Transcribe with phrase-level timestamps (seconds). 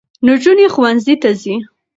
[0.25, 1.55] نجونې ښوونځي ته ځي.